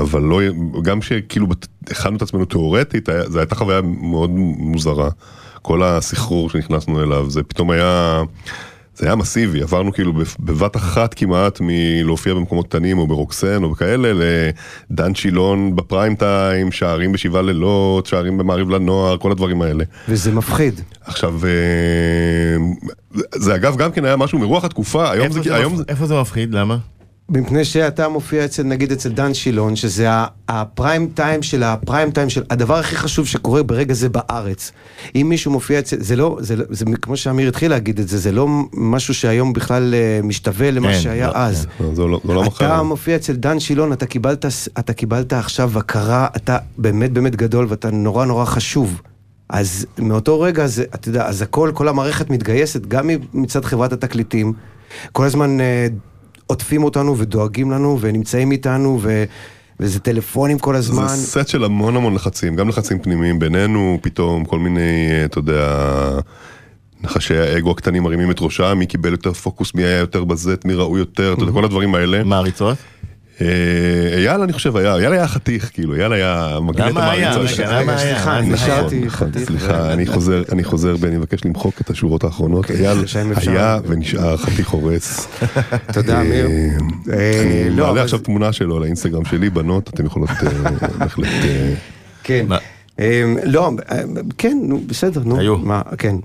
[0.00, 0.40] אבל לא,
[0.82, 1.46] גם שכאילו
[1.90, 5.08] הכנו את עצמנו תיאורטית, זו הייתה חוויה מאוד מוזרה.
[5.62, 8.22] כל הסחרור שנכנסנו אליו, זה פתאום היה...
[8.96, 13.70] זה היה מסיבי, עברנו כאילו בב- בבת אחת כמעט מלהופיע במקומות קטנים או ברוקסן או
[13.70, 14.12] בכאלה,
[14.90, 19.84] לדן שילון בפריים טיים, שערים בשבעה לילות, שערים במעריב לנוער, כל הדברים האלה.
[20.08, 20.80] וזה מפחיד.
[21.04, 22.56] עכשיו, אה,
[23.34, 26.20] זה אגב גם כן היה משהו מרוח התקופה, היום איפה זה, זה היום איפה זה
[26.20, 26.54] מפחיד?
[26.54, 26.76] למה?
[27.28, 30.06] מפני שאתה מופיע אצל, נגיד אצל דן שילון, שזה
[30.48, 34.72] הפריים טיים של הפריים טיים של, הדבר הכי חשוב שקורה ברגע זה בארץ.
[35.14, 38.18] אם מישהו מופיע אצל, זה לא, זה, לא- זה כמו שאמיר התחיל להגיד את זה,
[38.18, 41.66] זה לא משהו שהיום בכלל אה, משתווה למה כן, שהיה לא, אז.
[41.80, 42.82] לא, זה לא, זה לא אתה מחר.
[42.82, 44.44] מופיע אצל דן שילון, אתה קיבלת,
[44.78, 49.00] אתה קיבלת עכשיו הכרה, אתה באמת באמת גדול ואתה נורא נורא חשוב.
[49.48, 54.52] אז מאותו רגע, זה, אתה יודע, אז הכל, כל המערכת מתגייסת, גם מצד חברת התקליטים.
[55.12, 55.86] כל הזמן אה,
[56.46, 59.24] עוטפים אותנו ודואגים לנו ונמצאים איתנו, ו,
[59.80, 61.06] וזה טלפונים כל הזמן.
[61.08, 65.98] זה סט של המון המון לחצים, גם לחצים פנימיים בינינו, פתאום כל מיני, אתה יודע,
[67.02, 70.74] נחשי האגו הקטנים מרימים את ראשם, מי קיבל יותר פוקוס, מי היה יותר בזט, מי
[70.74, 72.24] ראוי יותר, אתה יודע, כל הדברים האלה.
[72.24, 72.78] מעריצות?
[73.40, 73.46] אה,
[74.16, 76.88] אייל אני חושב היה, אייל היה חתיך, כאילו, אייל היה מגנט?
[76.90, 77.58] המעריצות.
[77.58, 78.14] רגע, למה היה?
[78.14, 78.40] סליחה?
[78.40, 79.46] נשארתי נכון, חתיך.
[79.46, 82.70] סליחה, אני חוזר, אני חוזר בי, אני מבקש למחוק את השורות האחרונות.
[82.70, 83.04] אוקיי, אייל.
[83.46, 85.26] היה ונשאר חתיך הורס.
[85.94, 86.46] תודה, אמיר.
[86.46, 90.30] אה, אה, אני לא, מעלה עכשיו תמונה שלו לאינסטגרם שלי, בנות, אתם יכולות
[90.98, 91.28] בהחלט...
[92.22, 92.46] כן.
[93.00, 93.70] אה, לא,
[94.38, 95.40] כן, נו, בסדר, נו.
[95.40, 95.58] היו.
[95.58, 96.16] מה, כן.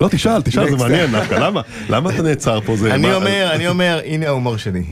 [0.00, 0.76] לא, תשאל, תשאל, זה.
[0.76, 1.60] מעניין דווקא, למה?
[1.88, 2.74] למה אתה נעצר פה?
[2.90, 4.82] אני אומר, אני אומר, הנה ההומור שלי.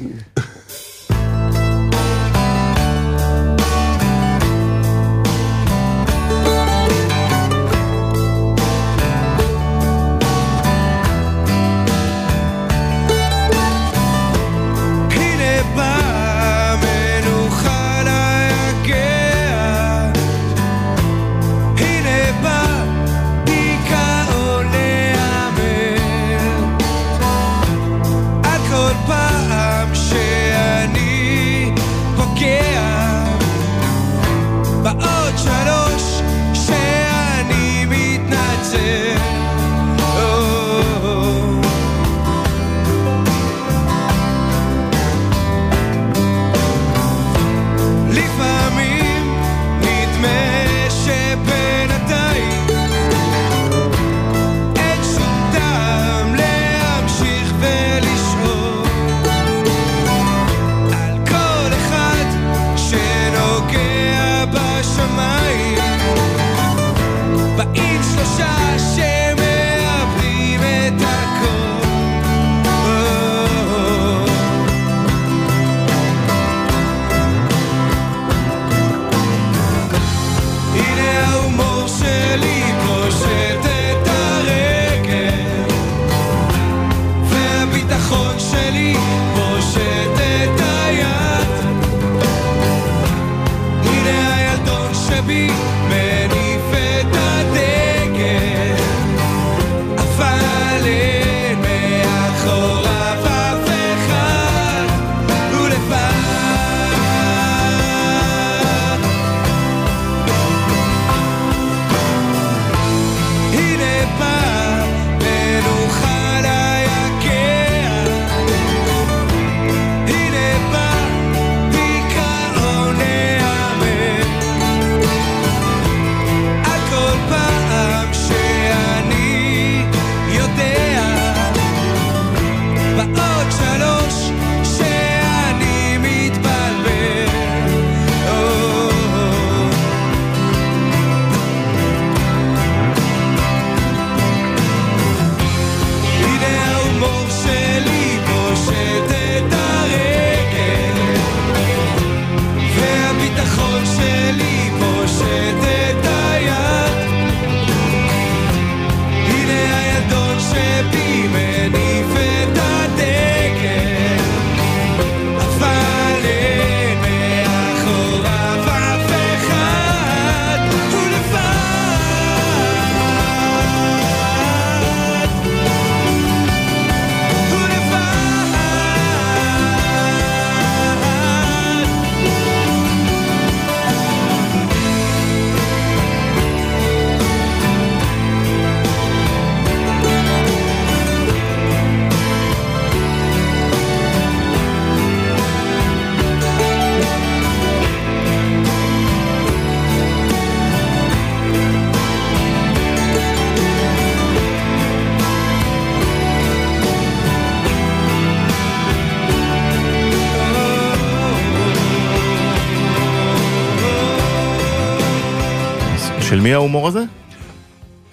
[216.50, 217.02] מי ההומור הזה?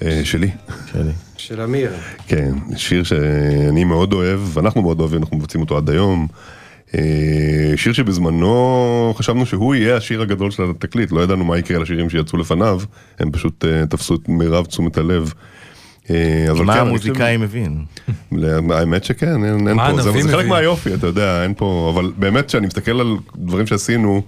[0.02, 0.50] אה, שלי.
[0.92, 1.12] שלי.
[1.38, 1.92] של אמיר.
[2.28, 6.28] כן, שיר שאני מאוד אוהב, ואנחנו מאוד אוהבים, אנחנו מבצעים אותו עד היום.
[6.96, 7.02] אה,
[7.76, 12.40] שיר שבזמנו חשבנו שהוא יהיה השיר הגדול של התקליט, לא ידענו מה יקרה לשירים שיצאו
[12.40, 12.82] לפניו,
[13.20, 15.34] הם פשוט אה, תפסו את מירב תשומת הלב.
[16.10, 17.86] מה כן, המוזיקאי מבין?
[18.70, 20.46] האמת שכן, אין, פה, זה, חלק?
[20.46, 24.22] מהיופי, אתה יודע, אין פה, אבל באמת כשאני מסתכל על דברים שעשינו,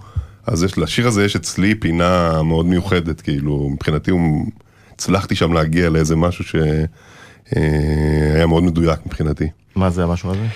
[0.50, 4.46] אז יש, לשיר הזה יש אצלי פינה מאוד מיוחדת, כאילו, מבחינתי הוא,
[4.94, 9.48] הצלחתי שם להגיע לאיזה משהו שהיה מאוד מדויק מבחינתי.
[9.76, 10.46] מה זה המשהו הזה?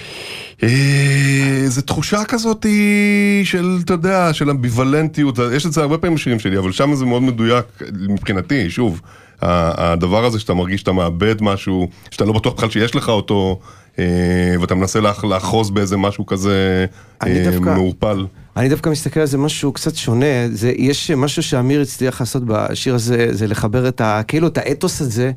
[0.63, 2.67] אה, זה תחושה כזאת
[3.45, 7.05] של, אתה יודע, של אמביוולנטיות, יש את זה הרבה פעמים בשירים שלי, אבל שם זה
[7.05, 9.01] מאוד מדויק מבחינתי, שוב,
[9.43, 13.59] הדבר הזה שאתה מרגיש שאתה מאבד משהו, שאתה לא בטוח בכלל שיש לך אותו,
[13.99, 14.05] אה,
[14.61, 16.87] ואתה מנסה לאח- לאחוז באיזה משהו כזה
[17.23, 18.27] אני אה, מעורפל.
[18.57, 22.95] אני דווקא מסתכל על זה משהו קצת שונה, זה, יש משהו שאמיר הצליח לעשות בשיר
[22.95, 24.21] הזה, זה לחבר את ה...
[24.29, 25.33] כאילו את האתוס הזה.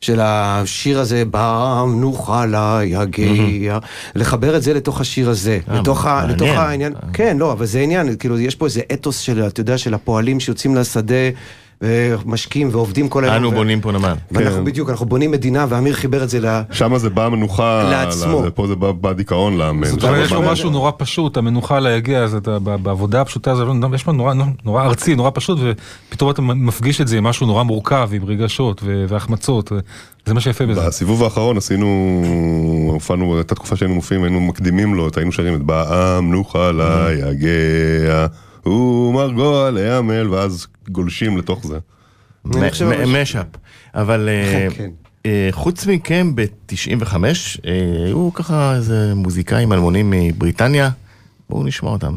[0.00, 3.78] של השיר הזה, בם נוכל יגיע,
[4.14, 6.26] לחבר את זה לתוך השיר הזה, אה, לתוך, ה.
[6.26, 9.78] לתוך העניין, כן, לא, אבל זה עניין, כאילו, יש פה איזה אתוס של, אתה יודע,
[9.78, 11.14] של הפועלים שיוצאים לשדה,
[11.84, 13.34] ומשקיעים ועובדים כל היום.
[13.36, 14.14] אנו ו- בונים פה נמל.
[14.32, 14.64] ואנחנו כן.
[14.64, 16.60] בדיוק, אנחנו בונים מדינה, ואמיר חיבר את זה ל...
[16.72, 18.42] שם זה בא מנוחה, לעצמו.
[18.54, 19.86] פה זה בא בדיכאון לאמן.
[19.86, 23.50] זאת אומרת, יש בא- פה משהו נורא פשוט, המנוחה להגיע, אז אתה ב- בעבודה הפשוטה
[23.52, 25.58] הזו, לא- יש פה נורא נורא ארצי, נורא פשוט,
[26.08, 29.72] ופתאום אתה מפגיש את זה עם משהו נורא מורכב, עם רגשות והחמצות,
[30.26, 30.80] זה מה שיפה בזה.
[30.86, 32.22] בסיבוב האחרון עשינו,
[32.92, 36.80] הופענו, הייתה תקופה שהיינו מופיעים, היינו מקדימים לו, היינו שרים את בעם נוכל
[37.30, 38.26] יגע,
[38.66, 41.78] ומרגוע לעמל, ואז גולשים לתוך זה.
[43.06, 43.46] משאפ.
[43.94, 44.90] אבל אה, כן.
[45.26, 47.14] אה, חוץ מכם ב-95,
[48.06, 50.90] היו ככה איזה מוזיקאים אלמונים מבריטניה,
[51.50, 52.16] בואו נשמע אותם.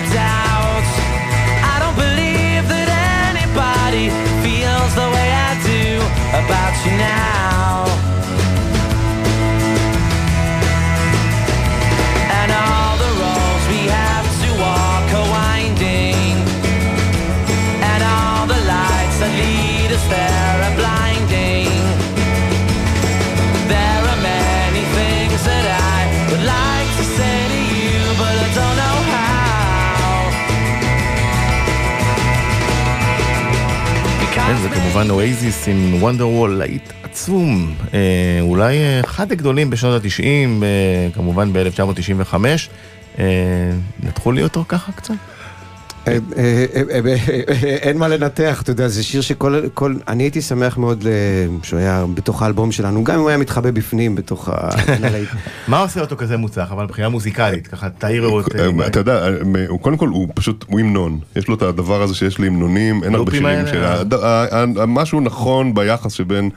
[6.33, 7.50] about you now.
[34.51, 37.99] כן, זה כמובן אוייזיס עם וונדר וול, להיט עצום, אה,
[38.41, 40.23] אולי אה, אחד הגדולים בשנות ה-90,
[40.63, 42.35] אה, כמובן ב-1995.
[43.19, 43.25] אה,
[44.03, 45.13] נתחו לי אותו ככה קצת?
[47.81, 51.07] אין מה לנתח, אתה יודע, זה שיר שכל, כל, אני הייתי שמח מאוד
[51.63, 54.69] שהוא היה בתוך האלבום שלנו, גם אם הוא היה מתחבא בפנים, בתוך ה...
[55.67, 58.55] מה עושה אותו כזה מוצלח, אבל מבחינה מוזיקלית, ככה תאירו את...
[58.55, 61.19] אה, אתה יודע, אה, קודם כל הוא פשוט, הוא המנון.
[61.35, 63.45] יש לו את הדבר הזה שיש להמנונים, אין הרבה שירים
[64.23, 66.49] ה- משהו נכון ביחס שבין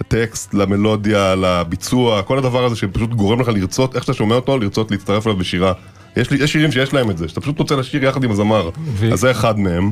[0.00, 4.90] הטקסט למלודיה, לביצוע, כל הדבר הזה שפשוט גורם לך לרצות, איך שאתה שומע אותו, לרצות
[4.90, 5.72] להצטרף אליו בשירה.
[6.18, 8.70] יש יש שירים שיש להם את זה, שאתה פשוט רוצה לשיר יחד עם הזמר.
[8.94, 9.90] ו- אז זה אחד מהם.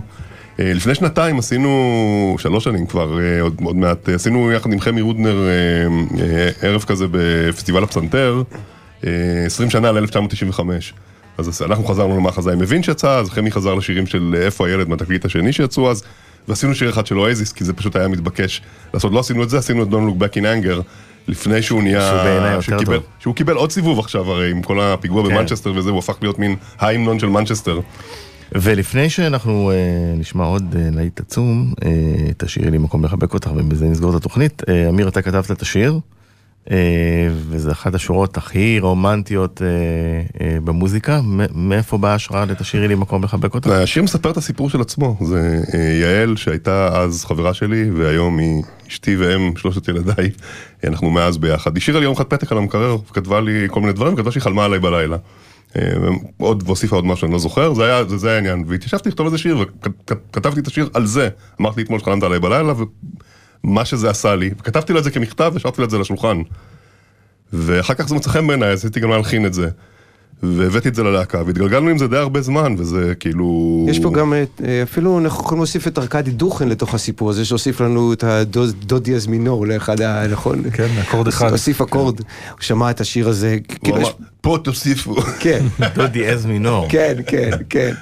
[0.60, 4.80] אה, לפני שנתיים עשינו, שלוש שנים כבר, אה, עוד, עוד מעט, אה, עשינו יחד עם
[4.80, 5.36] חמי רודנר
[6.62, 8.42] ערב כזה בפסטיבל הפסנתר,
[9.06, 9.10] אה,
[9.46, 10.60] 20 שנה ל-1995.
[11.38, 15.24] אז אנחנו חזרנו למה חזאי מבין שיצא, אז חמי חזר לשירים של איפה הילד מהתקליט
[15.24, 16.02] השני שיצאו אז,
[16.48, 18.62] ועשינו שיר אחד של אואזיס, כי זה פשוט היה מתבקש
[18.94, 19.12] לעשות.
[19.12, 20.82] לא עשינו את זה, עשינו את Don't Look Back in Anger,
[21.28, 22.00] לפני שהוא נהיה...
[22.00, 23.02] שהוא בעיניי יותר קיבל- טוב.
[23.18, 25.34] שהוא קיבל עוד סיבוב עכשיו הרי, עם כל הפיגוע כן.
[25.34, 27.80] במנצ'סטר וזה, הוא הפך להיות מין ההמנון של מנצ'סטר.
[28.52, 29.76] ולפני שאנחנו אה,
[30.18, 31.90] נשמע עוד אה, להיט עצום, אה,
[32.36, 34.62] תשאירי לי מקום לחבק אותך ובזה נסגור את התוכנית.
[34.68, 35.98] אה, אמיר, אתה כתבת את השיר,
[37.30, 39.66] וזה אחת השורות הכי רומנטיות אה,
[40.46, 41.20] אה, במוזיקה.
[41.54, 43.68] מאיפה באה ההשראה ל"תשאירי לי מקום לחבק אותך"?
[43.68, 48.62] השיר מספר את הסיפור של עצמו, זה אה, יעל שהייתה אז חברה שלי והיום היא
[48.88, 50.30] אשתי ואם שלושת ילדיי,
[50.84, 51.76] אנחנו מאז ביחד.
[51.76, 54.42] היא השאירה לי יום אחד פתק על המקרר וכתבה לי כל מיני דברים, וכתבה שהיא
[54.42, 55.16] חלמה עליי בלילה.
[55.76, 55.82] אה,
[56.36, 59.26] עוד, והוסיפה עוד משהו שאני לא זוכר, זה היה, זה, זה היה העניין, והתיישבתי לכתוב
[59.26, 61.28] איזה שיר וכתבתי את השיר על זה,
[61.60, 62.72] אמרתי אתמול שחלמת עליי בלילה
[63.66, 66.42] ומה שזה עשה לי, וכתבתי לה את זה כמכתב והשארתי לה את זה לשולחן.
[67.52, 69.68] ואחר כך זה מצא חן בעיניי, אז הייתי גם להלחין את זה.
[70.42, 73.86] והבאתי את זה ללהקה, והתגלגלנו עם זה די הרבה זמן, וזה כאילו...
[73.88, 77.44] יש פה גם, את, אה, אפילו אנחנו יכולים להוסיף את ארכדי דוכן לתוך הסיפור הזה,
[77.44, 80.26] שהוסיף לנו את הדו דיאז מינור לאחד ה...
[80.26, 80.70] נכון?
[80.70, 81.50] כן, אקורד אחד.
[81.50, 84.08] הוסיף אקורד, הוא שמע את השיר הזה, הוא כאילו.
[84.40, 85.14] פה תוסיפו.
[85.40, 86.86] כן, דודי עז מינור.
[86.88, 87.92] כן, כן, כן.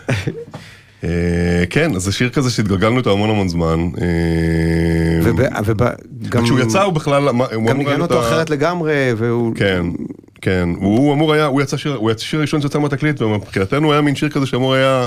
[1.05, 3.89] אה, כן, אז זה שיר כזה שהתגלגלנו איתו המון המון זמן.
[4.01, 5.33] אה.
[6.31, 7.29] וכשהוא יצא הוא בכלל...
[7.69, 9.55] גם ניגן אותו אחרת לגמרי, והוא...
[9.57, 9.87] כן,
[10.41, 10.69] כן.
[10.77, 14.17] הוא אמור היה, הוא יצא שיר, הוא יצא שיר ראשון שיצא מהתקליט, ומבחינתנו היה מין
[14.17, 15.07] שיר כזה שאמור היה...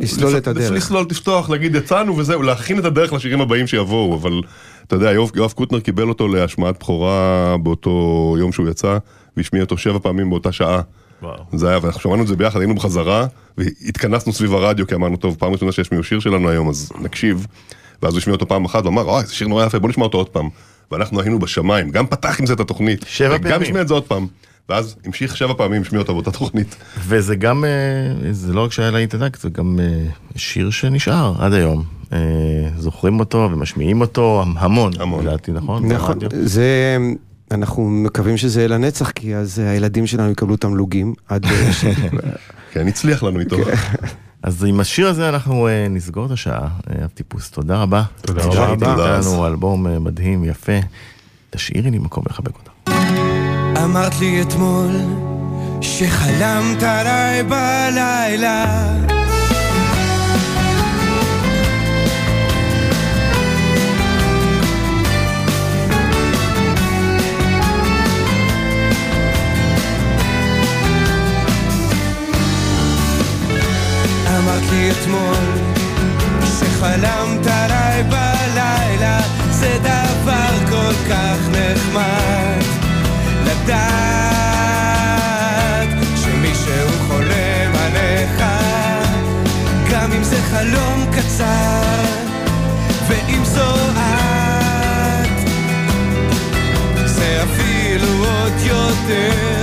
[0.00, 0.72] לסלול את הדרך.
[0.72, 4.40] לסלול, לפתוח, להגיד יצאנו וזהו, להכין את הדרך לשירים הבאים שיבואו, אבל
[4.86, 8.98] אתה יודע, יואב, יואב קוטנר קיבל אותו להשמעת בכורה באותו יום שהוא יצא,
[9.36, 10.80] והשמיע אותו שבע פעמים באותה שעה.
[11.22, 11.44] וואו.
[11.52, 13.26] זה היה, ואנחנו שמענו את זה ביחד, היינו בחזרה,
[13.58, 17.46] והתכנסנו סביב הרדיו, כי אמרנו, טוב, פעם ראשונה שישמיעו שיר שלנו היום, אז נקשיב.
[18.02, 20.18] ואז הוא השמיע אותו פעם אחת, ואמר, אוי, זה שיר נורא יפה, בוא נשמע אותו
[20.18, 20.48] עוד פעם.
[20.90, 23.04] ואנחנו היינו בשמיים, גם פתח עם זה את התוכנית.
[23.08, 23.62] שבע וגם פעמים.
[23.62, 24.26] השמיע את זה עוד פעם.
[24.68, 26.76] ואז המשיך שבע פעמים, השמיע אותו באותה תוכנית.
[26.98, 31.52] וזה גם, אה, זה לא רק שהיה להיט ענק, זה גם אה, שיר שנשאר עד
[31.52, 31.84] היום.
[32.12, 32.18] אה,
[32.78, 35.26] זוכרים אותו ומשמיעים אותו המון, המון.
[35.26, 35.92] לדעתי, נכון?
[35.92, 36.18] נכון.
[36.30, 36.98] זה...
[37.50, 41.44] אנחנו מקווים שזה יהיה לנצח, כי אז הילדים שלנו יקבלו תמלוגים עד...
[41.44, 41.70] אה,
[42.72, 43.56] כן, הצליח לנו איתו.
[44.42, 48.02] אז עם השיר הזה אנחנו אה, נסגור את השעה, אה, אבטיפוס, תודה רבה.
[48.20, 48.86] תודה רבה.
[48.86, 49.18] תודה.
[49.18, 50.78] איתנו אלבום אה, מדהים, יפה.
[51.50, 52.70] תשאירי לי מקום לחבק אותה.
[53.84, 54.90] אמרת לי אתמול
[55.80, 58.66] שחלמת עליי בלילה
[74.38, 75.44] אמרת לי אתמול
[76.58, 79.20] שחלמת עליי בלילה
[79.50, 82.62] זה דבר כל כך נחמד
[83.44, 84.76] לדעת
[86.16, 88.42] שמישהו חולם עליך
[89.90, 92.04] גם אם זה חלום קצר
[93.08, 93.76] ואם זו
[97.00, 99.55] את זה אפילו עוד יותר,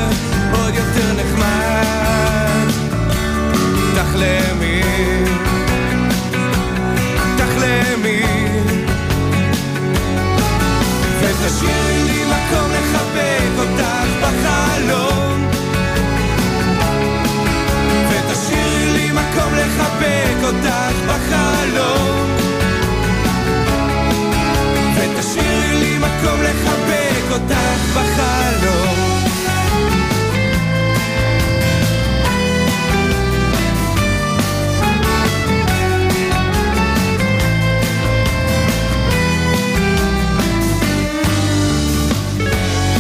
[27.34, 29.24] אותך בחלום.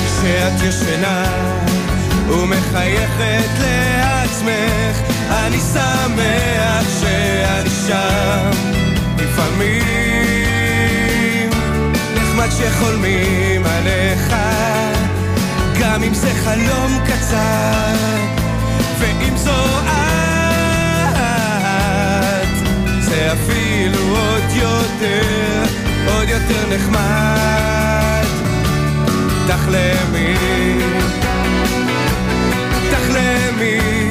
[0.05, 1.23] כשאת ישנה
[2.27, 4.97] ומחייכת לעצמך
[5.29, 8.51] אני שמח שאני שם.
[9.17, 10.12] לפעמים
[12.43, 14.35] נחמד שחולמים עליך
[15.79, 17.93] גם אם זה חלום קצר.
[18.99, 19.79] ואם זו
[22.39, 22.47] את
[23.01, 25.63] זה אפילו עוד יותר
[26.07, 28.23] עוד יותר נחמד.
[29.47, 30.35] תחלמי,
[32.91, 34.02] תחלמי